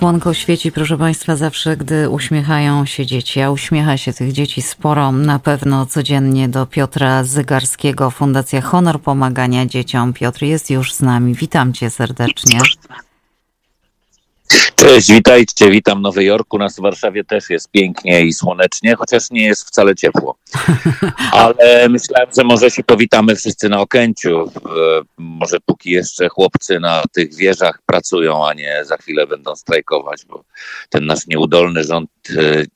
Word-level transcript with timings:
Słonko 0.00 0.34
świeci, 0.34 0.72
proszę 0.72 0.98
Państwa, 0.98 1.36
zawsze, 1.36 1.76
gdy 1.76 2.10
uśmiechają 2.10 2.86
się 2.86 3.06
dzieci, 3.06 3.40
a 3.40 3.50
uśmiecha 3.50 3.96
się 3.96 4.12
tych 4.12 4.32
dzieci 4.32 4.62
sporo, 4.62 5.12
na 5.12 5.38
pewno 5.38 5.86
codziennie 5.86 6.48
do 6.48 6.66
Piotra 6.66 7.24
Zygarskiego, 7.24 8.10
Fundacja 8.10 8.60
Honor 8.60 9.00
Pomagania 9.00 9.66
Dzieciom. 9.66 10.12
Piotr 10.12 10.42
jest 10.42 10.70
już 10.70 10.94
z 10.94 11.00
nami. 11.00 11.34
Witam 11.34 11.72
Cię 11.72 11.90
serdecznie. 11.90 12.60
Cześć, 14.76 15.12
witajcie, 15.12 15.70
witam 15.70 15.98
w 15.98 16.02
Nowym 16.02 16.24
Jorku. 16.24 16.58
Nas 16.58 16.76
w 16.76 16.80
Warszawie 16.80 17.24
też 17.24 17.50
jest 17.50 17.70
pięknie 17.70 18.24
i 18.24 18.32
słonecznie, 18.32 18.96
chociaż 18.96 19.30
nie 19.30 19.44
jest 19.44 19.68
wcale 19.68 19.94
ciepło. 19.94 20.38
Ale 21.32 21.88
myślałem, 21.88 22.28
że 22.36 22.44
może 22.44 22.70
się 22.70 22.84
powitamy 22.84 23.36
wszyscy 23.36 23.68
na 23.68 23.80
Okęciu. 23.80 24.40
E, 24.40 24.50
może 25.16 25.60
póki 25.60 25.90
jeszcze 25.90 26.28
chłopcy 26.28 26.80
na 26.80 27.02
tych 27.12 27.34
wieżach 27.34 27.78
pracują, 27.86 28.48
a 28.48 28.54
nie 28.54 28.84
za 28.84 28.96
chwilę 28.96 29.26
będą 29.26 29.56
strajkować, 29.56 30.24
bo 30.28 30.44
ten 30.90 31.06
nasz 31.06 31.26
nieudolny 31.26 31.84
rząd 31.84 32.10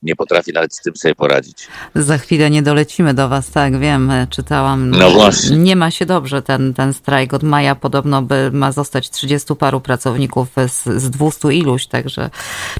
nie 0.03 0.15
potrafi 0.15 0.53
nawet 0.53 0.75
z 0.75 0.81
tym 0.81 0.95
sobie 0.95 1.15
poradzić. 1.15 1.67
Za 1.95 2.17
chwilę 2.17 2.49
nie 2.49 2.61
dolecimy 2.61 3.13
do 3.13 3.29
Was, 3.29 3.51
tak 3.51 3.79
wiem, 3.79 4.11
e, 4.11 4.27
czytałam. 4.29 4.89
No 4.89 5.11
właśnie. 5.11 5.57
Nie 5.57 5.75
ma 5.75 5.91
się 5.91 6.05
dobrze 6.05 6.41
ten, 6.41 6.73
ten 6.73 6.93
strajk. 6.93 7.33
Od 7.33 7.43
maja 7.43 7.75
podobno 7.75 8.21
by 8.21 8.51
ma 8.53 8.71
zostać 8.71 9.09
30 9.09 9.55
paru 9.55 9.81
pracowników 9.81 10.47
z, 10.67 10.83
z 11.01 11.09
200 11.09 11.53
iluś, 11.53 11.87
także 11.87 12.29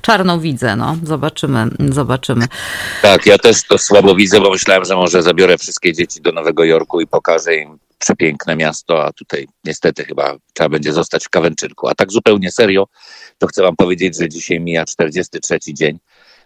czarno 0.01 0.39
widzę, 0.39 0.75
no. 0.75 0.97
Zobaczymy, 1.03 1.67
zobaczymy. 1.89 2.47
Tak, 3.01 3.25
ja 3.25 3.37
też 3.37 3.63
to 3.67 3.77
słabo 3.77 4.15
widzę, 4.15 4.41
bo 4.41 4.51
myślałem, 4.51 4.85
że 4.85 4.95
może 4.95 5.23
zabiorę 5.23 5.57
wszystkie 5.57 5.93
dzieci 5.93 6.21
do 6.21 6.31
Nowego 6.31 6.63
Jorku 6.63 7.01
i 7.01 7.07
pokażę 7.07 7.55
im 7.55 7.79
przepiękne 8.01 8.55
miasto, 8.55 9.05
a 9.05 9.13
tutaj 9.13 9.47
niestety 9.63 10.05
chyba 10.05 10.37
trzeba 10.53 10.69
będzie 10.69 10.93
zostać 10.93 11.25
w 11.25 11.29
Kawęczynku. 11.29 11.87
A 11.87 11.95
tak 11.95 12.11
zupełnie 12.11 12.51
serio, 12.51 12.87
to 13.37 13.47
chcę 13.47 13.61
wam 13.61 13.75
powiedzieć, 13.75 14.17
że 14.17 14.29
dzisiaj 14.29 14.59
mija 14.59 14.85
43 14.85 15.59
dzień, 15.73 15.99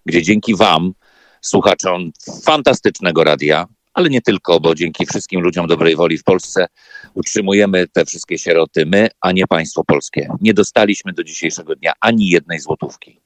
gdzie 0.06 0.22
dzięki 0.24 0.56
wam, 0.56 0.94
słuchaczom 1.42 2.12
fantastycznego 2.44 3.24
radia, 3.24 3.66
ale 3.94 4.10
nie 4.10 4.22
tylko, 4.22 4.60
bo 4.60 4.76
dzięki 4.76 5.06
wszystkim 5.06 5.42
ludziom 5.42 5.68
dobrej 5.68 5.96
woli 5.96 6.18
w 6.18 6.24
Polsce 6.24 6.68
utrzymujemy 7.14 7.88
te 7.88 8.06
wszystkie 8.06 8.38
sieroty 8.38 8.86
my, 8.86 9.08
a 9.22 9.32
nie 9.32 9.48
państwo 9.48 9.84
polskie. 9.84 10.28
Nie 10.42 10.54
dostaliśmy 10.54 11.14
do 11.14 11.24
dzisiejszego 11.24 11.76
dnia 11.76 11.94
ani 12.02 12.30
jednej 12.30 12.60
złotówki. 12.60 13.20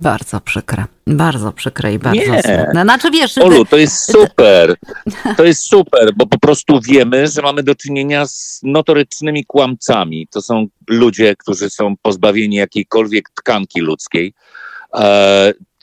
Bardzo 0.00 0.40
przykre, 0.40 0.84
bardzo 1.06 1.52
przykre 1.52 1.94
i 1.94 1.98
bardzo 1.98 2.20
Nie. 2.20 2.42
smutne. 2.42 2.82
Znaczy 2.82 3.10
wiesz, 3.10 3.38
Olu, 3.38 3.64
to 3.64 3.76
jest 3.76 4.12
super. 4.12 4.74
To 5.36 5.44
jest 5.44 5.68
super, 5.68 6.12
bo 6.16 6.26
po 6.26 6.38
prostu 6.38 6.80
wiemy, 6.80 7.28
że 7.28 7.42
mamy 7.42 7.62
do 7.62 7.74
czynienia 7.74 8.26
z 8.26 8.60
notorycznymi 8.62 9.44
kłamcami. 9.44 10.28
To 10.30 10.42
są 10.42 10.66
ludzie, 10.88 11.34
którzy 11.36 11.70
są 11.70 11.94
pozbawieni 12.02 12.56
jakiejkolwiek 12.56 13.30
tkanki 13.30 13.80
ludzkiej. 13.80 14.34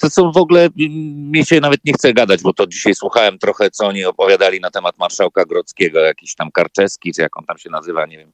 To 0.04 0.10
są 0.10 0.32
w 0.32 0.38
ogóle, 0.38 0.70
mi 1.16 1.46
się 1.46 1.60
nawet 1.60 1.86
nie 1.86 1.94
chce 1.94 2.14
gadać, 2.14 2.42
bo 2.42 2.54
to 2.54 2.68
dzisiaj 2.68 2.96
słuchałem 2.96 3.40
trochę, 3.40 3.72
co 3.72 3.88
oni 3.88 4.06
opowiadali 4.06 4.60
na 4.60 4.72
temat 4.72 4.98
marszałka 4.98 5.46
Grodzkiego, 5.46 6.00
jakiś 6.00 6.36
tam 6.36 6.52
Karczeski, 6.52 7.14
czy 7.14 7.22
jak 7.22 7.38
on 7.38 7.46
tam 7.46 7.58
się 7.58 7.70
nazywa, 7.70 8.06
nie 8.06 8.18
wiem. 8.18 8.32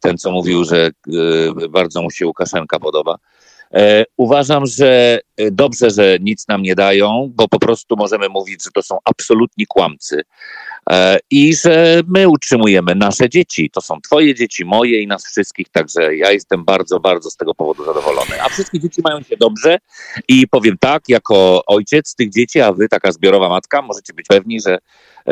Ten, 0.00 0.18
co 0.18 0.30
mówił, 0.30 0.64
że 0.64 0.86
e, 0.86 1.68
bardzo 1.68 2.02
mu 2.02 2.10
się 2.10 2.26
Łukaszenka 2.26 2.78
podoba. 2.78 3.18
E, 3.74 4.04
Uważam, 4.16 4.66
że 4.66 5.20
e, 5.36 5.50
dobrze, 5.50 5.90
że 5.90 6.18
nic 6.20 6.48
nam 6.48 6.62
nie 6.62 6.74
dają, 6.74 7.32
bo 7.34 7.48
po 7.48 7.58
prostu 7.58 7.96
możemy 7.96 8.28
mówić, 8.28 8.64
że 8.64 8.70
to 8.70 8.82
są 8.82 8.98
absolutni 9.04 9.66
kłamcy 9.66 10.22
E, 10.90 11.18
i 11.30 11.54
że 11.56 12.02
my 12.06 12.28
utrzymujemy 12.28 12.94
nasze 12.94 13.28
dzieci. 13.28 13.70
To 13.70 13.80
są 13.80 14.00
twoje 14.00 14.34
dzieci, 14.34 14.64
moje 14.64 15.02
i 15.02 15.06
nas 15.06 15.26
wszystkich, 15.26 15.68
także 15.68 16.16
ja 16.16 16.30
jestem 16.32 16.64
bardzo, 16.64 17.00
bardzo 17.00 17.30
z 17.30 17.36
tego 17.36 17.54
powodu 17.54 17.84
zadowolony. 17.84 18.42
A 18.42 18.48
wszystkie 18.48 18.80
dzieci 18.80 19.00
mają 19.04 19.22
się 19.22 19.36
dobrze 19.36 19.78
i 20.28 20.48
powiem 20.48 20.76
tak, 20.80 21.02
jako 21.08 21.62
ojciec 21.66 22.14
tych 22.14 22.30
dzieci, 22.30 22.60
a 22.60 22.72
wy 22.72 22.88
taka 22.88 23.12
zbiorowa 23.12 23.48
matka, 23.48 23.82
możecie 23.82 24.12
być 24.12 24.26
pewni, 24.26 24.60
że 24.60 24.78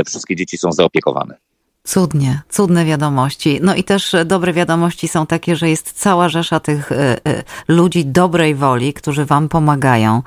wszystkie 0.07 0.37
dzieci 0.37 0.59
są 0.59 0.73
zaopiekowane. 0.73 1.46
Cudnie, 1.87 2.41
cudne 2.49 2.85
wiadomości. 2.85 3.59
No 3.63 3.75
i 3.75 3.85
też 3.85 4.15
e, 4.15 4.25
dobre 4.25 4.53
wiadomości 4.53 5.09
są 5.09 5.27
takie, 5.27 5.57
że 5.57 5.71
jest 5.71 5.93
cała 5.93 6.29
rzesza 6.29 6.61
tych 6.61 6.93
e, 6.93 6.97
e, 7.27 7.43
ludzi 7.69 8.05
dobrej 8.05 8.55
woli, 8.55 8.93
którzy 8.93 9.25
wam 9.25 9.49
pomagają. 9.49 10.23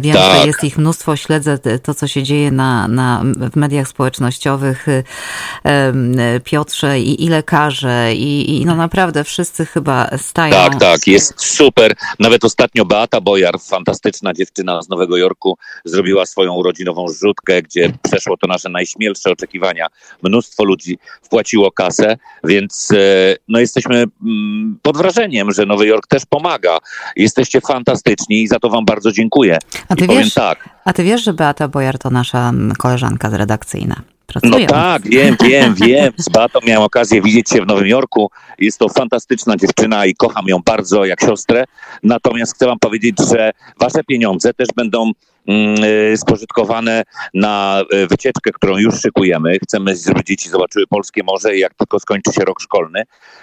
Wiem, 0.00 0.14
Tak. 0.16 0.40
że 0.40 0.46
jest 0.46 0.64
ich 0.64 0.78
mnóstwo, 0.78 1.16
śledzę 1.16 1.58
to, 1.82 1.94
co 1.94 2.06
się 2.06 2.22
dzieje 2.22 2.50
na, 2.50 2.88
na, 2.88 3.22
w 3.52 3.56
mediach 3.56 3.88
społecznościowych. 3.88 4.86
Piotrze 6.44 7.00
i, 7.00 7.24
i 7.24 7.28
lekarze 7.28 8.14
i, 8.14 8.60
i 8.60 8.66
no 8.66 8.76
naprawdę 8.76 9.24
wszyscy 9.24 9.66
chyba 9.66 10.10
stają. 10.18 10.54
Tak, 10.54 10.80
tak, 10.80 11.06
jest 11.06 11.34
super. 11.36 11.94
Nawet 12.18 12.44
ostatnio 12.44 12.84
Beata 12.84 13.20
Bojar, 13.20 13.60
fantastyczna 13.60 14.34
dziewczyna 14.34 14.82
z 14.82 14.88
Nowego 14.88 15.16
Jorku, 15.16 15.58
zrobiła 15.84 16.26
swoją 16.26 16.54
urodzinową 16.54 17.08
zrzutkę, 17.08 17.62
gdzie 17.62 17.92
przeszło 18.02 18.36
to 18.36 18.46
nasze 18.46 18.68
najśmielsze 18.68 19.30
oczekiwania. 19.30 19.86
Mnóstwo 20.22 20.64
ludzi 20.64 20.89
wpłaciło 21.22 21.72
kasę, 21.72 22.16
więc 22.44 22.88
e, 22.92 22.96
no 23.48 23.60
jesteśmy 23.60 24.04
mm, 24.22 24.78
pod 24.82 24.96
wrażeniem, 24.96 25.52
że 25.52 25.66
Nowy 25.66 25.86
Jork 25.86 26.06
też 26.06 26.26
pomaga. 26.26 26.78
Jesteście 27.16 27.60
fantastyczni 27.60 28.42
i 28.42 28.48
za 28.48 28.58
to 28.58 28.68
wam 28.68 28.84
bardzo 28.84 29.12
dziękuję. 29.12 29.58
A 29.88 29.96
ty 29.96 30.04
I 30.04 30.08
wiesz, 30.08 30.34
tak, 30.34 30.68
a 30.84 30.92
ty 30.92 31.04
wiesz, 31.04 31.24
że 31.24 31.32
Beata 31.32 31.68
Bojar 31.68 31.98
to 31.98 32.10
nasza 32.10 32.48
mm, 32.48 32.72
koleżanka 32.76 33.30
z 33.30 33.34
redakcyjna. 33.34 34.02
No 34.42 34.58
tak, 34.68 35.02
wiem, 35.02 35.36
wiem, 35.44 35.74
wiem. 35.74 36.12
Z 36.16 36.28
Beatą 36.28 36.58
miałem 36.66 36.82
okazję 36.82 37.22
widzieć 37.22 37.50
się 37.50 37.62
w 37.62 37.66
Nowym 37.66 37.86
Jorku. 37.86 38.30
Jest 38.58 38.78
to 38.78 38.88
fantastyczna 38.88 39.56
dziewczyna 39.56 40.06
i 40.06 40.14
kocham 40.14 40.46
ją 40.46 40.58
bardzo 40.64 41.04
jak 41.04 41.20
siostrę. 41.20 41.64
Natomiast 42.02 42.54
chcę 42.54 42.66
wam 42.66 42.78
powiedzieć, 42.78 43.16
że 43.30 43.50
wasze 43.80 44.04
pieniądze 44.04 44.54
też 44.54 44.68
będą 44.76 45.12
spożytkowane 46.16 47.02
na 47.34 47.82
y, 47.94 48.06
wycieczkę, 48.06 48.50
którą 48.52 48.76
już 48.76 49.00
szykujemy. 49.00 49.58
Chcemy, 49.62 49.96
żeby 49.96 50.24
dzieci 50.24 50.48
zobaczyły 50.48 50.86
polskie 50.86 51.22
morze 51.24 51.56
i 51.56 51.60
jak 51.60 51.74
tylko 51.74 52.00
skończy 52.00 52.32
się 52.32 52.44
rok 52.44 52.60
szkolny, 52.60 53.02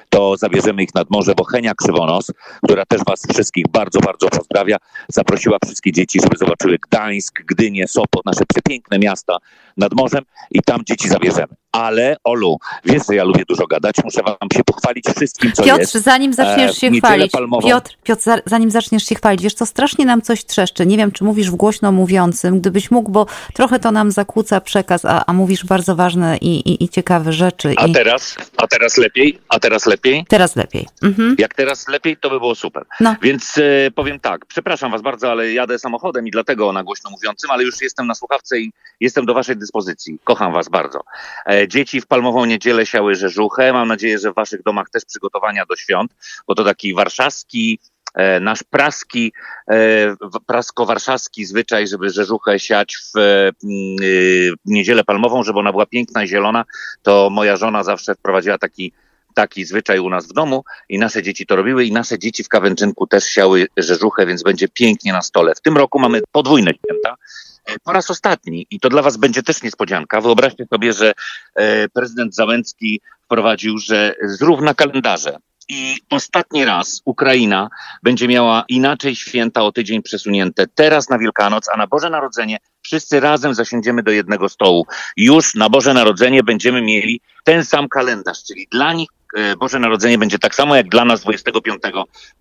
to 0.10 0.38
zabierzemy 0.38 0.84
ich 0.84 0.96
nad 0.96 1.10
morze, 1.10 1.34
bo 1.36 1.44
Henia 1.44 1.74
Krzywonos, 1.76 2.32
która 2.64 2.86
też 2.86 3.02
was 3.08 3.28
wszystkich 3.30 3.66
bardzo, 3.72 4.00
bardzo 4.00 4.30
pozdrawia, 4.30 4.78
zaprosiła 5.10 5.58
wszystkie 5.66 5.92
dzieci, 5.92 6.20
żeby 6.24 6.38
zobaczyły 6.38 6.78
Gdańsk, 6.90 7.44
Gdynię, 7.48 7.88
Sopot, 7.88 8.26
nasze 8.26 8.46
przepiękne 8.54 9.00
miasta 9.00 9.38
nad 9.78 9.94
morzem 9.94 10.24
i 10.52 10.62
tam 10.62 10.82
dzieci 10.86 11.10
zabierzemy. 11.10 11.67
Ale 11.78 12.18
Olu, 12.24 12.58
wiesz, 12.86 13.04
że 13.10 13.16
ja 13.16 13.24
lubię 13.24 13.44
dużo 13.48 13.68
gadać, 13.68 13.96
muszę 14.04 14.22
wam 14.24 14.36
się 14.54 14.64
pochwalić 14.64 15.06
wszystkim, 15.16 15.52
co 15.52 15.64
Piotr, 15.64 15.80
jest. 15.80 15.94
zanim 15.94 16.34
zaczniesz 16.34 16.72
E, 16.72 16.74
w 16.74 16.78
się 16.78 16.92
niedzielę 16.92 17.28
chwalić, 17.28 17.32
Piotr, 17.64 17.98
Piotr, 18.04 18.22
za- 18.22 18.42
zanim 18.46 18.72
zaczniesz 18.72 19.04
się 19.06 19.16
chwalić, 19.16 19.42
wiesz 19.44 19.54
co, 19.54 19.66
strasznie 19.66 20.06
nam 20.06 20.22
coś 20.22 20.46
trzeszczy. 20.46 20.86
Nie 20.86 20.98
wiem, 20.98 21.12
czy 21.12 21.24
mówisz 21.24 21.52
w 21.52 21.56
głośno 21.56 21.92
mówiącym, 21.92 22.60
gdybyś 22.60 22.92
mógł, 22.92 23.12
bo 23.12 23.26
trochę 23.54 23.80
to 23.80 23.92
nam 23.92 24.12
zakłóca 24.12 24.62
przekaz, 24.62 25.06
a, 25.06 25.26
a 25.26 25.34
mówisz 25.34 25.66
bardzo 25.66 25.96
ważne 25.96 26.38
i, 26.38 26.70
i, 26.70 26.84
i 26.84 26.90
ciekawe 26.90 27.34
rzeczy. 27.34 27.74
A 27.78 27.86
I 27.86 27.94
teraz? 27.94 28.36
A 28.58 28.68
teraz 28.68 28.98
lepiej? 28.98 29.40
A 29.50 29.60
teraz 29.60 29.86
lepiej? 29.86 30.26
teraz 30.30 30.56
lepiej. 30.56 30.88
Mhm. 31.04 31.36
Jak 31.40 31.54
teraz 31.54 31.88
lepiej, 31.88 32.18
to 32.18 32.30
by 32.30 32.40
było 32.40 32.56
super. 32.56 32.84
No. 33.00 33.16
Więc 33.22 33.58
e, 33.58 33.92
powiem 33.92 34.20
tak, 34.20 34.46
przepraszam 34.46 34.92
was 34.92 35.02
bardzo, 35.02 35.32
ale 35.32 35.54
jadę 35.54 35.80
samochodem 35.80 36.28
i 36.28 36.32
dlatego 36.32 36.72
na 36.74 36.84
głośno 36.84 37.10
mówiącym, 37.10 37.52
ale 37.52 37.64
już 37.64 37.82
jestem 37.82 38.08
na 38.08 38.16
słuchawce 38.16 38.60
i 38.60 38.72
jestem 39.00 39.26
do 39.26 39.34
waszej 39.34 39.58
dyspozycji. 39.58 40.20
Kocham 40.24 40.54
was 40.54 40.70
bardzo. 40.70 41.02
E, 41.46 41.67
dzieci 41.68 42.02
w 42.02 42.08
palmową 42.08 42.46
niedzielę 42.46 42.86
siały 42.86 43.16
rzeżuchę. 43.16 43.74
Mam 43.74 43.88
nadzieję, 43.88 44.20
że 44.20 44.32
w 44.32 44.36
waszych 44.36 44.64
domach 44.64 44.90
też 44.90 45.06
przygotowania 45.06 45.66
do 45.66 45.76
świąt, 45.76 46.16
bo 46.48 46.56
to 46.56 46.64
taki 46.64 46.94
warszawski, 46.94 47.80
e, 48.14 48.40
nasz 48.40 48.64
praski, 48.64 49.34
e, 49.72 50.16
prasko-warszawski 50.46 51.46
zwyczaj, 51.46 51.88
żeby 51.88 52.10
rzeżuchę 52.10 52.60
siać 52.60 52.98
w 52.98 53.18
e, 53.18 53.52
mm, 53.64 53.98
y, 54.02 54.54
niedzielę 54.66 55.04
palmową, 55.04 55.44
żeby 55.44 55.60
ona 55.60 55.72
była 55.72 55.86
piękna 55.86 56.24
i 56.24 56.28
zielona, 56.28 56.66
to 57.02 57.30
moja 57.30 57.58
żona 57.58 57.84
zawsze 57.84 58.16
wprowadziła 58.16 58.58
taki 58.58 58.94
taki 59.38 59.66
zwyczaj 59.66 60.00
u 60.00 60.10
nas 60.10 60.28
w 60.28 60.34
domu 60.34 60.64
i 60.90 61.00
nasze 61.00 61.24
dzieci 61.24 61.46
to 61.46 61.56
robiły 61.56 61.86
i 61.86 61.92
nasze 61.92 62.20
dzieci 62.20 62.44
w 62.44 62.50
Kawęczynku 62.50 63.08
też 63.08 63.24
siały 63.26 63.68
rzeżuchę, 63.78 64.26
więc 64.26 64.44
będzie 64.44 64.68
pięknie 64.68 65.14
na 65.14 65.22
stole. 65.22 65.56
W 65.56 65.62
tym 65.62 65.78
roku 65.78 66.00
mamy 66.00 66.22
podwójne 66.32 66.72
święta. 66.72 67.16
Po 67.84 67.94
raz 67.94 68.12
ostatni 68.12 68.68
i 68.70 68.80
to 68.80 68.90
dla 68.90 69.02
was 69.02 69.18
będzie 69.18 69.44
też 69.44 69.64
niespodzianka. 69.64 70.22
Wyobraźcie 70.22 70.66
sobie, 70.66 70.94
że 70.94 71.14
e, 71.56 71.90
prezydent 71.90 72.36
Załęcki 72.36 73.02
wprowadził, 73.26 73.78
że 73.78 74.16
zrówna 74.24 74.74
kalendarze. 74.74 75.38
I 75.70 75.98
ostatni 76.10 76.66
raz 76.66 77.02
Ukraina 77.06 77.70
będzie 78.04 78.28
miała 78.28 78.64
inaczej 78.70 79.16
święta 79.16 79.62
o 79.64 79.72
tydzień 79.72 80.02
przesunięte. 80.02 80.66
Teraz 80.76 81.10
na 81.10 81.18
Wielkanoc, 81.18 81.70
a 81.74 81.78
na 81.78 81.88
Boże 81.88 82.10
Narodzenie 82.10 82.58
wszyscy 82.82 83.20
razem 83.20 83.54
zasiądziemy 83.54 84.04
do 84.04 84.12
jednego 84.12 84.50
stołu. 84.50 84.86
Już 85.18 85.56
na 85.56 85.70
Boże 85.70 85.94
Narodzenie 85.94 86.44
będziemy 86.44 86.82
mieli 86.82 87.22
ten 87.44 87.66
sam 87.66 87.90
kalendarz, 87.90 88.44
czyli 88.44 88.68
dla 88.72 88.94
nich 88.94 89.10
Boże 89.60 89.80
Narodzenie 89.80 90.18
będzie 90.18 90.40
tak 90.40 90.56
samo 90.56 90.76
jak 90.76 90.90
dla 90.90 91.06
nas 91.06 91.22
25 91.22 91.82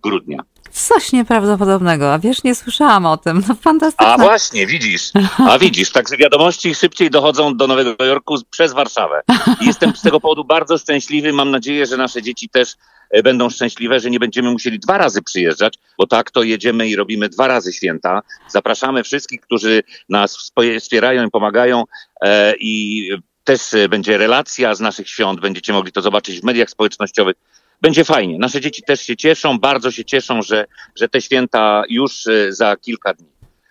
grudnia. 0.03 0.43
Coś 0.71 1.11
nieprawdopodobnego, 1.11 2.13
a 2.13 2.19
wiesz, 2.19 2.43
nie 2.43 2.55
słyszałam 2.55 3.05
o 3.05 3.17
tym. 3.17 3.43
No 3.47 3.55
fantastyczne. 3.55 4.07
A 4.07 4.17
właśnie, 4.17 4.67
widzisz, 4.67 5.11
a 5.49 5.59
widzisz, 5.59 5.91
także 5.91 6.17
wiadomości 6.17 6.75
szybciej 6.75 7.09
dochodzą 7.09 7.57
do 7.57 7.67
Nowego 7.67 8.05
Jorku 8.05 8.35
przez 8.49 8.73
Warszawę. 8.73 9.21
I 9.61 9.65
jestem 9.65 9.95
z 9.95 10.01
tego 10.01 10.19
powodu 10.19 10.45
bardzo 10.45 10.77
szczęśliwy. 10.77 11.33
Mam 11.33 11.51
nadzieję, 11.51 11.85
że 11.85 11.97
nasze 11.97 12.21
dzieci 12.21 12.49
też 12.49 12.75
e, 13.09 13.23
będą 13.23 13.49
szczęśliwe, 13.49 13.99
że 13.99 14.09
nie 14.09 14.19
będziemy 14.19 14.51
musieli 14.51 14.79
dwa 14.79 14.97
razy 14.97 15.21
przyjeżdżać, 15.21 15.73
bo 15.97 16.07
tak 16.07 16.31
to 16.31 16.43
jedziemy 16.43 16.87
i 16.87 16.95
robimy 16.95 17.29
dwa 17.29 17.47
razy 17.47 17.73
święta. 17.73 18.21
Zapraszamy 18.47 19.03
wszystkich, 19.03 19.41
którzy 19.41 19.83
nas 20.09 20.37
wspierają 20.79 21.27
i 21.27 21.31
pomagają 21.31 21.83
e, 22.21 22.53
i 22.59 23.09
też 23.47 23.73
e, 23.73 23.89
będzie 23.89 24.17
relacja 24.17 24.75
z 24.75 24.79
naszych 24.79 25.09
świąt, 25.09 25.39
będziecie 25.39 25.73
mogli 25.73 25.91
to 25.91 26.01
zobaczyć 26.01 26.41
w 26.41 26.43
mediach 26.43 26.69
społecznościowych. 26.69 27.35
Będzie 27.81 28.03
fajnie. 28.03 28.39
Nasze 28.39 28.61
dzieci 28.61 28.83
też 28.83 29.01
się 29.01 29.17
cieszą, 29.17 29.59
bardzo 29.59 29.91
się 29.91 30.05
cieszą, 30.05 30.41
że, 30.41 30.65
że 30.95 31.09
te 31.09 31.21
święta 31.21 31.83
już 31.89 32.27
e, 32.27 32.53
za 32.53 32.75
kilka 32.75 33.13
dni. 33.13 33.27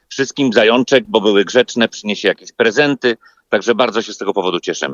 Wszystkim 0.08 0.52
zajączek, 0.52 1.04
bo 1.08 1.20
były 1.20 1.44
grzeczne, 1.44 1.88
przyniesie 1.88 2.28
jakieś 2.28 2.52
prezenty, 2.52 3.16
Także 3.56 3.74
bardzo 3.74 4.02
się 4.02 4.12
z 4.12 4.18
tego 4.18 4.32
powodu 4.32 4.60
cieszę. 4.60 4.86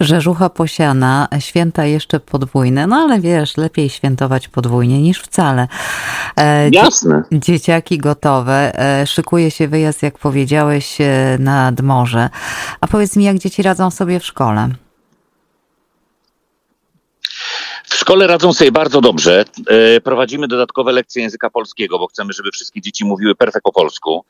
Rzeżucha 0.00 0.50
posiana, 0.50 1.28
święta 1.38 1.84
jeszcze 1.84 2.20
podwójne, 2.20 2.86
no 2.86 2.96
ale 2.96 3.20
wiesz, 3.20 3.56
lepiej 3.56 3.90
świętować 3.90 4.48
podwójnie 4.48 5.02
niż 5.02 5.20
wcale. 5.20 5.68
E, 6.36 6.68
Jasne. 6.70 7.22
Dzieciaki 7.32 7.98
gotowe, 7.98 8.78
e, 8.78 9.06
szykuje 9.06 9.50
się 9.50 9.68
wyjazd, 9.68 10.02
jak 10.02 10.18
powiedziałeś, 10.18 11.00
e, 11.00 11.36
nad 11.40 11.80
morze. 11.80 12.30
A 12.80 12.86
powiedz 12.86 13.16
mi, 13.16 13.24
jak 13.24 13.38
dzieci 13.38 13.62
radzą 13.62 13.90
sobie 13.90 14.20
w 14.20 14.26
szkole? 14.26 14.68
W 17.84 17.90
szkole 18.04 18.26
radzą 18.26 18.52
sobie 18.52 18.72
bardzo 18.72 19.00
dobrze. 19.00 19.44
Prowadzimy 20.04 20.48
dodatkowe 20.48 20.92
lekcje 20.92 21.22
języka 21.22 21.50
polskiego, 21.50 21.98
bo 21.98 22.06
chcemy, 22.06 22.32
żeby 22.32 22.50
wszystkie 22.50 22.80
dzieci 22.80 23.04
mówiły 23.04 23.34
perfekt 23.34 23.64
po 23.64 23.72
polsku. 23.72 24.24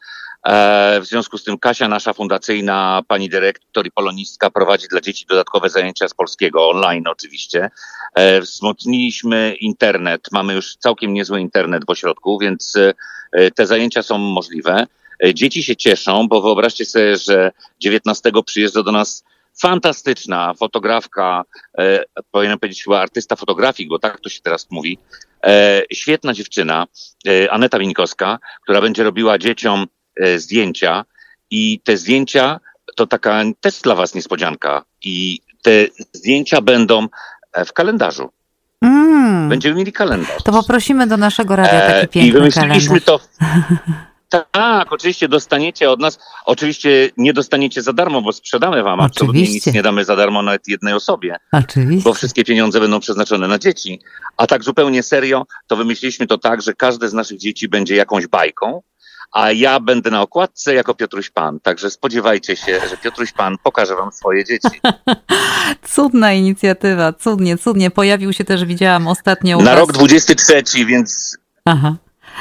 E, 0.47 1.01
w 1.01 1.07
związku 1.07 1.39
z 1.39 1.45
tym 1.45 1.59
Kasia, 1.59 1.89
nasza 1.89 2.13
fundacyjna 2.13 3.03
pani 3.09 3.29
dyrektor 3.29 3.87
i 3.87 3.91
polonistka, 3.91 4.51
prowadzi 4.51 4.89
dla 4.89 5.01
dzieci 5.01 5.27
dodatkowe 5.29 5.71
zajęcia 5.71 6.09
z 6.09 6.15
polskiego, 6.15 6.69
online 6.69 7.05
oczywiście. 7.07 7.71
E, 8.15 8.41
wzmocniliśmy 8.41 9.57
internet, 9.61 10.29
mamy 10.33 10.55
już 10.55 10.77
całkiem 10.77 11.15
niezły 11.15 11.41
internet 11.41 11.85
w 11.87 11.91
ośrodku, 11.91 12.39
więc 12.39 12.77
e, 13.33 13.51
te 13.51 13.67
zajęcia 13.67 14.03
są 14.03 14.19
możliwe. 14.19 14.87
Dzieci 15.35 15.63
się 15.63 15.77
cieszą, 15.77 16.29
bo 16.29 16.43
wyobraźcie 16.43 16.85
sobie, 16.85 17.17
że 17.17 17.53
19 17.81 18.33
przyjeżdża 18.47 18.83
do 18.83 18.93
nas 18.93 19.25
fantastyczna 19.61 20.55
fotografka, 20.55 21.45
e, 21.79 22.05
powinienem 22.31 22.59
powiedzieć 22.59 22.85
chyba 22.85 23.01
artysta 23.01 23.37
fotografik, 23.37 23.89
bo 23.89 23.99
tak 23.99 24.21
to 24.21 24.29
się 24.29 24.41
teraz 24.41 24.67
mówi, 24.71 24.99
e, 25.45 25.83
świetna 25.93 26.35
dziewczyna, 26.35 26.87
e, 27.29 27.53
Aneta 27.53 27.79
Winkowska, 27.79 28.39
która 28.63 28.81
będzie 28.81 29.03
robiła 29.03 29.39
dzieciom 29.39 29.87
E, 30.17 30.39
zdjęcia 30.39 31.05
i 31.51 31.81
te 31.85 31.97
zdjęcia 31.97 32.61
to 32.97 33.07
taka 33.07 33.43
też 33.61 33.81
dla 33.81 33.95
was 33.95 34.15
niespodzianka 34.15 34.85
i 35.03 35.41
te 35.63 35.71
zdjęcia 36.13 36.61
będą 36.61 37.07
e, 37.53 37.65
w 37.65 37.73
kalendarzu. 37.73 38.31
Mm. 38.81 39.49
Będziemy 39.49 39.75
mieli 39.75 39.93
kalendarz. 39.93 40.43
To 40.43 40.53
poprosimy 40.53 41.07
do 41.07 41.17
naszego 41.17 41.57
radia 41.57 41.81
taki 41.81 42.05
e, 42.05 42.09
piękny 42.09 42.29
I 42.29 42.33
wymyśliliśmy 42.33 43.01
kalendarz. 43.01 43.05
to. 43.05 43.21
Tak, 44.29 44.93
oczywiście 44.93 45.29
dostaniecie 45.29 45.91
od 45.91 46.01
nas. 46.01 46.19
Oczywiście 46.45 47.11
nie 47.17 47.33
dostaniecie 47.33 47.83
za 47.83 47.93
darmo, 47.93 48.23
bo 48.23 48.33
sprzedamy 48.33 48.83
wam. 48.83 49.01
Absolutnie 49.01 49.43
nic 49.43 49.67
nie 49.67 49.83
damy 49.83 50.05
za 50.05 50.17
darmo 50.17 50.43
nawet 50.43 50.69
jednej 50.69 50.95
osobie. 50.95 51.37
Oczywiście. 51.53 52.05
Bo 52.05 52.15
wszystkie 52.15 52.45
pieniądze 52.45 52.81
będą 52.81 53.01
przeznaczone 53.01 53.49
na 53.49 53.59
dzieci. 53.59 54.01
A 54.37 54.47
tak 54.47 54.65
zupełnie 54.65 55.03
serio, 55.03 55.47
to 55.67 55.77
wymyśliliśmy 55.77 56.27
to 56.27 56.39
tak, 56.39 56.63
że 56.63 56.75
każde 56.75 57.09
z 57.09 57.13
naszych 57.13 57.39
dzieci 57.39 57.69
będzie 57.69 57.97
jakąś 57.97 58.27
bajką, 58.27 58.83
a 59.33 59.53
ja 59.53 59.81
będę 59.81 60.11
na 60.11 60.23
okładce 60.23 60.75
jako 60.75 60.95
Piotruś 60.95 61.31
Pan. 61.31 61.61
Także 61.61 61.91
spodziewajcie 61.91 62.57
się, 62.57 62.81
że 62.91 62.97
Piotruś 62.97 63.33
Pan 63.33 63.57
pokaże 63.63 63.97
wam 63.97 64.13
swoje 64.13 64.45
dzieci. 64.45 64.81
Cudna 65.95 66.33
inicjatywa, 66.33 67.13
cudnie, 67.13 67.59
cudnie. 67.59 67.91
Pojawił 67.91 68.33
się 68.33 68.45
też, 68.45 68.65
widziałam 68.65 69.09
ostatnio. 69.09 69.59
Na 69.59 69.75
rok 69.75 69.93
23, 69.93 70.63
więc. 70.85 71.39
Aha. 71.65 71.97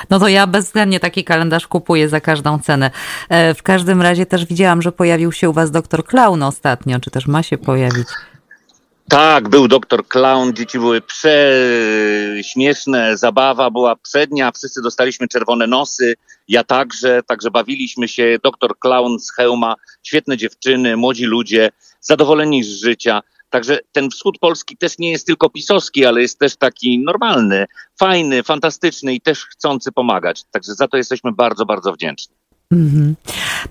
No 0.10 0.20
to 0.20 0.28
ja 0.28 0.48
bezwzględnie 0.48 1.00
taki 1.00 1.24
kalendarz 1.24 1.68
kupuję 1.68 2.10
za 2.10 2.22
każdą 2.22 2.60
cenę. 2.60 2.92
E, 3.30 3.54
w 3.54 3.64
każdym 3.64 4.02
razie 4.02 4.26
też 4.26 4.46
widziałam, 4.46 4.82
że 4.82 4.92
pojawił 4.92 5.32
się 5.32 5.50
u 5.50 5.54
was 5.54 5.72
doktor 5.72 6.06
Klaun 6.06 6.44
ostatnio, 6.44 7.00
czy 7.00 7.12
też 7.12 7.28
ma 7.28 7.44
się 7.44 7.58
pojawić. 7.58 8.08
Tak, 9.10 9.50
był 9.50 9.68
doktor 9.68 10.08
Clown, 10.08 10.54
dzieci 10.54 10.80
były 10.80 11.02
prześmieszne, 11.02 13.18
zabawa 13.18 13.72
była 13.72 13.96
przednia, 13.96 14.52
wszyscy 14.52 14.82
dostaliśmy 14.82 15.28
czerwone 15.28 15.68
nosy, 15.68 16.16
ja 16.48 16.64
także, 16.64 17.22
także 17.28 17.52
bawiliśmy 17.52 18.08
się, 18.08 18.38
doktor 18.44 18.80
Clown 18.80 19.20
z 19.20 19.32
hełma, 19.32 19.76
świetne 20.04 20.38
dziewczyny, 20.38 20.98
młodzi 20.98 21.26
ludzie, 21.26 21.70
zadowoleni 22.02 22.64
z 22.64 22.70
życia. 22.70 23.22
Także 23.54 23.80
ten 23.92 24.10
wschód 24.10 24.40
Polski 24.40 24.78
też 24.78 25.00
nie 25.00 25.12
jest 25.12 25.28
tylko 25.28 25.50
pisowski, 25.50 26.06
ale 26.06 26.22
jest 26.22 26.40
też 26.40 26.56
taki 26.56 27.00
normalny, 27.00 27.66
fajny, 28.00 28.44
fantastyczny 28.44 29.14
i 29.14 29.22
też 29.22 29.46
chcący 29.46 29.92
pomagać. 29.92 30.44
Także 30.52 30.74
za 30.76 30.88
to 30.88 30.98
jesteśmy 30.98 31.32
bardzo, 31.32 31.66
bardzo 31.66 31.94
wdzięczni. 31.94 32.36
Mhm. 32.72 33.16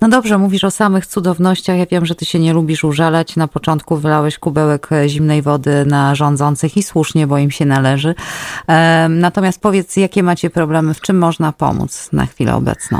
No 0.01 0.09
dobrze, 0.09 0.37
mówisz 0.37 0.63
o 0.63 0.71
samych 0.71 1.07
cudownościach. 1.07 1.77
Ja 1.77 1.85
wiem, 1.85 2.05
że 2.05 2.15
ty 2.15 2.25
się 2.25 2.39
nie 2.39 2.53
lubisz 2.53 2.83
użalać. 2.83 3.35
Na 3.35 3.47
początku 3.47 3.97
wylałeś 3.97 4.37
kubełek 4.37 4.89
zimnej 5.07 5.41
wody 5.41 5.85
na 5.85 6.15
rządzących 6.15 6.77
i 6.77 6.83
słusznie, 6.83 7.27
bo 7.27 7.37
im 7.37 7.51
się 7.51 7.65
należy. 7.65 8.15
Natomiast 9.09 9.61
powiedz, 9.61 9.95
jakie 9.95 10.23
macie 10.23 10.49
problemy, 10.49 10.93
w 10.93 11.01
czym 11.01 11.17
można 11.17 11.51
pomóc 11.51 12.09
na 12.11 12.25
chwilę 12.25 12.55
obecną? 12.55 12.99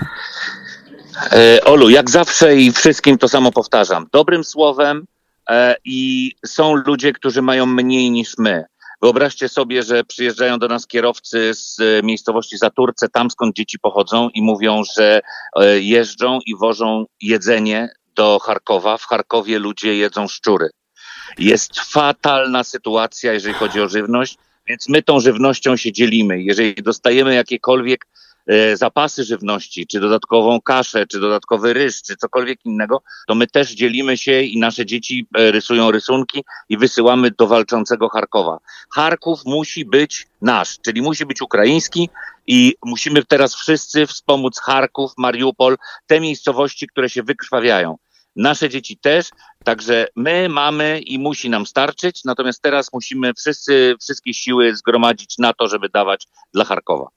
E, 1.32 1.64
Olu, 1.64 1.90
jak 1.90 2.10
zawsze 2.10 2.56
i 2.56 2.72
wszystkim 2.72 3.18
to 3.18 3.28
samo 3.28 3.52
powtarzam. 3.52 4.08
Dobrym 4.12 4.44
słowem 4.44 5.06
i 5.86 6.32
są 6.46 6.76
ludzie, 6.76 7.14
którzy 7.14 7.42
mają 7.42 7.66
mniej 7.66 8.12
niż 8.12 8.38
my. 8.38 8.66
Wyobraźcie 9.02 9.50
sobie, 9.50 9.84
że 9.84 10.04
przyjeżdżają 10.04 10.60
do 10.60 10.68
nas 10.68 10.88
kierowcy 10.88 11.54
z 11.54 11.80
e, 11.80 12.04
miejscowości 12.04 12.58
Zaturce, 12.58 13.10
tam 13.10 13.32
skąd 13.32 13.56
dzieci 13.56 13.80
pochodzą 13.80 14.30
i 14.30 14.42
mówią, 14.42 14.82
że 14.98 15.22
e, 15.56 15.80
jeżdżą 15.80 16.40
i 16.46 16.56
wożą 16.56 17.06
jedzenie 17.22 17.90
do 18.16 18.40
Charkowa. 18.40 18.98
W 18.98 19.06
Charkowie 19.06 19.60
ludzie 19.60 19.96
jedzą 19.96 20.28
szczury. 20.28 20.70
Jest 21.38 21.80
fatalna 21.80 22.64
sytuacja, 22.64 23.34
jeżeli 23.34 23.54
chodzi 23.54 23.82
o 23.82 23.88
żywność, 23.88 24.38
więc 24.68 24.90
my 24.90 25.02
tą 25.02 25.20
żywnością 25.20 25.78
się 25.78 25.92
dzielimy. 25.92 26.42
Jeżeli 26.42 26.74
dostajemy 26.74 27.36
jakiekolwiek 27.36 28.06
E, 28.06 28.33
zapasy 28.74 29.24
żywności, 29.24 29.88
czy 29.88 30.00
dodatkową 30.00 30.62
kaszę, 30.62 31.08
czy 31.08 31.20
dodatkowy 31.20 31.74
ryż, 31.74 32.02
czy 32.02 32.16
cokolwiek 32.16 32.66
innego, 32.66 33.02
to 33.28 33.36
my 33.36 33.48
też 33.48 33.72
dzielimy 33.72 34.18
się 34.18 34.42
i 34.42 34.60
nasze 34.60 34.86
dzieci 34.86 35.28
e, 35.38 35.52
rysują 35.52 35.92
rysunki 35.92 36.44
i 36.70 36.78
wysyłamy 36.78 37.32
do 37.32 37.48
walczącego 37.48 38.10
Charkowa. 38.10 38.58
Charków 38.96 39.40
musi 39.46 39.86
być 39.86 40.28
nasz, 40.42 40.80
czyli 40.86 41.02
musi 41.02 41.26
być 41.26 41.42
ukraiński 41.42 42.10
i 42.48 42.76
musimy 42.86 43.26
teraz 43.26 43.56
wszyscy 43.56 44.08
wspomóc 44.08 44.60
Charków, 44.60 45.12
Mariupol, 45.18 45.78
te 46.08 46.20
miejscowości, 46.20 46.88
które 46.88 47.10
się 47.10 47.24
wykrwawiają. 47.24 47.98
Nasze 48.36 48.70
dzieci 48.70 48.98
też, 48.98 49.30
także 49.64 50.08
my 50.16 50.50
mamy 50.50 51.00
i 51.00 51.20
musi 51.20 51.50
nam 51.50 51.66
starczyć, 51.66 52.24
natomiast 52.24 52.62
teraz 52.62 52.94
musimy 52.94 53.34
wszyscy, 53.34 53.96
wszystkie 54.02 54.34
siły 54.34 54.76
zgromadzić 54.76 55.38
na 55.38 55.54
to, 55.54 55.68
żeby 55.68 55.90
dawać 55.90 56.28
dla 56.54 56.66
Charkowa. 56.66 57.08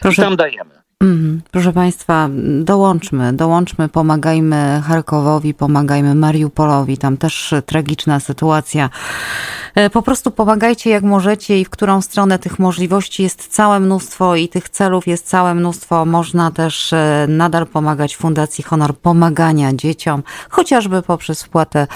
Proszę. 0.00 0.22
I 0.22 0.24
tam 0.24 0.36
dajemy. 0.36 0.82
Mhm. 1.04 1.42
Proszę 1.50 1.72
Państwa, 1.72 2.28
dołączmy, 2.60 3.32
dołączmy, 3.32 3.88
pomagajmy 3.88 4.82
Charkowowi, 4.86 5.54
pomagajmy 5.54 6.14
Mariupolowi. 6.14 6.98
Tam 6.98 7.16
też 7.16 7.54
tragiczna 7.66 8.20
sytuacja. 8.20 8.90
E, 9.74 9.90
po 9.90 10.02
prostu 10.02 10.30
pomagajcie 10.30 10.90
jak 10.90 11.02
możecie 11.02 11.60
i 11.60 11.64
w 11.64 11.70
którą 11.70 12.00
stronę 12.02 12.38
tych 12.38 12.58
możliwości 12.58 13.22
jest 13.22 13.48
całe 13.48 13.80
mnóstwo 13.80 14.36
i 14.36 14.48
tych 14.48 14.68
celów 14.68 15.06
jest 15.06 15.26
całe 15.26 15.54
mnóstwo. 15.54 16.04
Można 16.04 16.50
też 16.50 16.92
e, 16.92 17.26
nadal 17.28 17.66
pomagać 17.66 18.16
Fundacji 18.16 18.64
Honor 18.64 18.96
pomagania 18.96 19.72
dzieciom, 19.72 20.22
chociażby 20.48 21.02
poprzez 21.02 21.42
wpłatę 21.42 21.86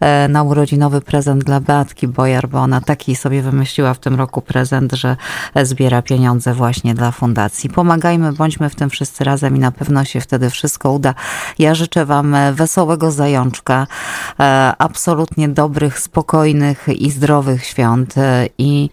e, 0.00 0.28
na 0.28 0.42
urodzinowy 0.42 1.00
prezent 1.00 1.44
dla 1.44 1.60
Beatki 1.60 2.08
Bojar, 2.08 2.48
bo 2.48 2.58
ona 2.58 2.80
taki 2.80 3.16
sobie 3.16 3.42
wymyśliła 3.42 3.94
w 3.94 3.98
tym 3.98 4.14
roku 4.14 4.42
prezent, 4.42 4.92
że 4.92 5.16
zbiera 5.62 6.02
pieniądze 6.02 6.54
właśnie 6.54 6.94
dla 6.94 7.10
fundacji. 7.10 7.70
Pomagajmy, 7.70 8.32
bądźmy 8.32 8.55
bądźmy 8.58 8.70
w 8.70 8.74
tym 8.74 8.90
wszyscy 8.90 9.24
razem 9.24 9.56
i 9.56 9.58
na 9.58 9.72
pewno 9.72 10.04
się 10.04 10.20
wtedy 10.20 10.50
wszystko 10.50 10.92
uda. 10.92 11.14
Ja 11.58 11.74
życzę 11.74 12.04
Wam 12.04 12.36
wesołego 12.52 13.10
zajączka, 13.10 13.86
e, 14.40 14.74
absolutnie 14.78 15.48
dobrych, 15.48 15.98
spokojnych 15.98 16.86
i 16.88 17.10
zdrowych 17.10 17.64
świąt 17.64 18.18
e, 18.18 18.48
i 18.58 18.90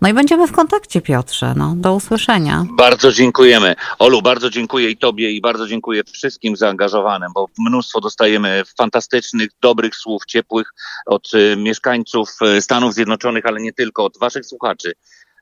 no 0.00 0.08
i 0.08 0.14
będziemy 0.14 0.46
w 0.46 0.52
kontakcie 0.52 1.00
Piotrze. 1.00 1.54
No, 1.56 1.74
do 1.76 1.94
usłyszenia. 1.94 2.64
Bardzo 2.76 3.12
dziękujemy. 3.12 3.76
Olu, 3.98 4.22
bardzo 4.22 4.50
dziękuję 4.50 4.90
i 4.90 4.96
Tobie 4.96 5.30
i 5.30 5.40
bardzo 5.40 5.66
dziękuję 5.66 6.02
wszystkim 6.12 6.56
zaangażowanym, 6.56 7.32
bo 7.34 7.46
mnóstwo 7.58 8.00
dostajemy 8.00 8.62
fantastycznych, 8.78 9.50
dobrych 9.62 9.96
słów, 9.96 10.26
ciepłych 10.26 10.70
od 11.06 11.30
mieszkańców 11.56 12.28
Stanów 12.60 12.94
Zjednoczonych, 12.94 13.46
ale 13.46 13.60
nie 13.60 13.72
tylko, 13.72 14.04
od 14.04 14.18
Waszych 14.18 14.46
słuchaczy. 14.46 14.92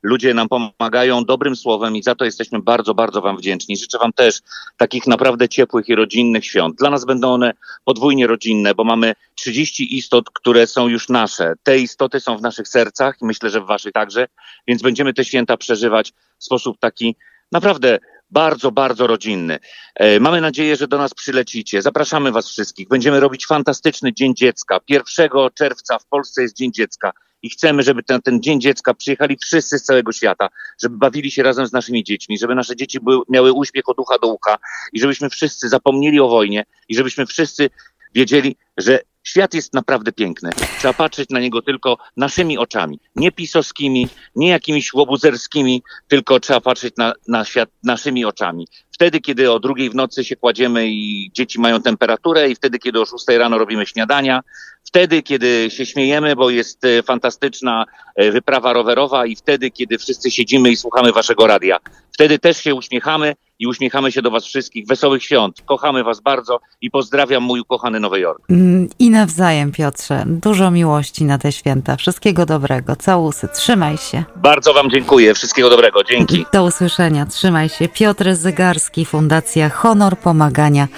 Ludzie 0.03 0.35
nam 0.35 0.49
pomagają 0.49 1.25
dobrym 1.25 1.57
słowem 1.57 1.97
i 1.97 2.03
za 2.03 2.15
to 2.15 2.25
jesteśmy 2.25 2.63
bardzo, 2.63 2.95
bardzo 2.95 3.21
Wam 3.21 3.37
wdzięczni. 3.37 3.77
Życzę 3.77 3.99
Wam 3.99 4.13
też 4.13 4.41
takich 4.77 5.07
naprawdę 5.07 5.49
ciepłych 5.49 5.89
i 5.89 5.95
rodzinnych 5.95 6.45
świąt. 6.45 6.77
Dla 6.77 6.91
nas 6.91 7.05
będą 7.05 7.33
one 7.33 7.53
podwójnie 7.85 8.27
rodzinne, 8.27 8.75
bo 8.75 8.85
mamy 8.85 9.15
30 9.35 9.97
istot, 9.97 10.25
które 10.35 10.67
są 10.67 10.89
już 10.89 11.09
nasze. 11.09 11.55
Te 11.63 11.79
istoty 11.79 12.21
są 12.21 12.39
w 12.39 12.43
naszych 12.43 12.69
sercach 12.69 13.17
i 13.23 13.25
myślę, 13.25 13.51
że 13.51 13.61
w 13.61 13.67
Waszych 13.67 13.93
także, 13.93 14.27
więc 14.67 14.83
będziemy 14.83 15.15
te 15.15 15.25
święta 15.25 15.57
przeżywać 15.57 16.13
w 16.39 16.45
sposób 16.45 16.79
taki 16.79 17.17
naprawdę 17.53 17.99
bardzo, 18.31 18.73
bardzo 18.73 19.07
rodzinny. 19.07 19.59
E, 19.95 20.21
mamy 20.21 20.41
nadzieję, 20.41 20.77
że 20.77 20.89
do 20.89 20.99
nas 20.99 21.15
przylecicie. 21.15 21.83
Zapraszamy 21.83 22.33
Was 22.33 22.49
wszystkich. 22.49 22.89
Będziemy 22.89 23.21
robić 23.21 23.47
fantastyczny 23.47 24.13
Dzień 24.13 24.35
Dziecka. 24.35 24.81
1 24.89 25.31
czerwca 25.55 25.99
w 25.99 26.07
Polsce 26.07 26.43
jest 26.43 26.57
Dzień 26.57 26.73
Dziecka 26.73 27.13
i 27.43 27.51
chcemy, 27.51 27.83
żeby 27.83 28.03
ten, 28.03 28.23
ten 28.23 28.43
Dzień 28.43 28.61
Dziecka 28.61 28.95
przyjechali 28.95 29.37
wszyscy 29.37 29.79
z 29.79 29.83
całego 29.83 30.13
świata, 30.13 30.49
żeby 30.83 30.97
bawili 30.97 31.31
się 31.31 31.43
razem 31.43 31.67
z 31.67 31.73
naszymi 31.73 32.05
dziećmi, 32.05 32.39
żeby 32.39 32.55
nasze 32.55 32.77
dzieci 32.77 33.01
były, 33.01 33.23
miały 33.29 33.53
uśmiech 33.53 33.89
od 33.89 33.99
ucha 33.99 34.19
do 34.19 34.29
ucha 34.29 34.59
i 34.93 35.01
żebyśmy 35.01 35.31
wszyscy 35.31 35.69
zapomnieli 35.69 36.21
o 36.21 36.29
wojnie 36.29 36.65
i 36.89 36.95
żebyśmy 36.95 37.27
wszyscy 37.27 37.71
wiedzieli, 38.19 38.57
że 38.77 39.01
świat 39.25 39.55
jest 39.55 39.75
naprawdę 39.75 40.13
piękny. 40.13 40.51
Trzeba 40.79 40.95
patrzeć 40.95 41.31
na 41.31 41.41
niego 41.41 41.63
tylko 41.63 41.99
naszymi 42.17 42.59
oczami. 42.59 43.01
Nie 43.17 43.33
pisowskimi, 43.33 44.09
nie 44.37 44.49
jakimiś 44.49 44.95
łobuzerskimi, 44.95 45.83
tylko 46.09 46.41
trzeba 46.41 46.61
patrzeć 46.61 46.95
na, 46.97 47.13
na 47.29 47.45
świat 47.45 47.69
naszymi 47.83 48.25
oczami. 48.25 48.69
Wtedy, 48.91 49.21
kiedy 49.21 49.53
o 49.53 49.61
drugiej 49.61 49.91
w 49.91 49.95
nocy 49.95 50.25
się 50.25 50.37
kładziemy 50.37 50.89
i 50.89 51.31
dzieci 51.33 51.61
mają 51.61 51.83
temperaturę 51.83 52.51
i 52.51 52.55
wtedy, 52.55 52.79
kiedy 52.79 53.01
o 53.01 53.07
szóstej 53.07 53.39
rano 53.39 53.59
robimy 53.59 53.87
śniadania, 53.87 54.41
wtedy, 54.85 55.23
kiedy 55.23 55.71
się 55.71 55.87
śmiejemy, 55.87 56.37
bo 56.37 56.51
jest 56.51 56.85
e, 56.85 57.03
fantastyczna 57.03 57.85
e, 58.17 58.31
wyprawa 58.31 58.73
rowerowa 58.73 59.27
i 59.27 59.37
wtedy, 59.37 59.71
kiedy 59.71 59.99
wszyscy 59.99 60.31
siedzimy 60.31 60.71
i 60.71 60.77
słuchamy 60.77 61.13
waszego 61.13 61.47
radia. 61.47 61.79
Wtedy 62.13 62.39
też 62.39 62.57
się 62.57 62.75
uśmiechamy 62.75 63.35
i 63.59 63.67
uśmiechamy 63.67 64.13
się 64.13 64.23
do 64.23 64.31
Was 64.31 64.45
wszystkich. 64.45 64.87
Wesołych 64.87 65.25
świąt. 65.25 65.63
Kochamy 65.67 66.05
Was 66.05 66.21
bardzo 66.21 66.61
i 66.81 66.91
pozdrawiam 66.91 67.43
mój 67.43 67.61
ukochany 67.61 68.01
Nowy 68.01 68.21
Jork. 68.21 68.43
Mm, 68.51 68.89
I 68.99 69.11
nawzajem, 69.11 69.73
Piotrze. 69.73 70.25
Dużo 70.27 70.71
miłości 70.71 71.25
na 71.25 71.39
te 71.39 71.53
święta. 71.53 71.97
Wszystkiego 71.97 72.47
dobrego. 72.47 72.97
Całusy. 72.97 73.49
Trzymaj 73.55 73.99
się. 73.99 74.25
Bardzo 74.37 74.75
Wam 74.75 74.91
dziękuję. 74.91 75.35
Wszystkiego 75.35 75.71
dobrego. 75.71 76.05
Dzięki. 76.05 76.45
Do 76.53 76.65
usłyszenia. 76.65 77.27
Trzymaj 77.27 77.69
się. 77.69 77.89
Piotr 77.89 78.35
Zygarski, 78.35 79.05
Fundacja 79.05 79.69
Honor 79.69 80.19
Pomagania 80.19 80.89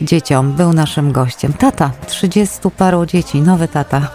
Dzieciom 0.00 0.52
był 0.52 0.72
naszym 0.72 1.12
gościem. 1.12 1.52
Tata, 1.52 1.90
trzydziestu 2.06 2.70
paru 2.70 3.06
dzieci. 3.06 3.40
Nowy 3.40 3.68
tata. 3.68 4.10